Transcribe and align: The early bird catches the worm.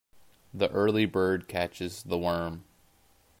The 0.51 0.67
early 0.71 1.05
bird 1.05 1.47
catches 1.47 2.01
the 2.01 2.17
worm. 2.17 2.63